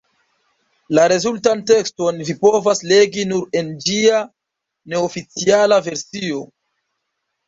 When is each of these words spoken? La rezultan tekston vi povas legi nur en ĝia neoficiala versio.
La 0.99 1.01
rezultan 1.11 1.59
tekston 1.71 2.23
vi 2.29 2.35
povas 2.45 2.81
legi 2.91 3.25
nur 3.31 3.59
en 3.61 3.69
ĝia 3.89 4.21
neoficiala 4.95 5.79
versio. 5.89 6.41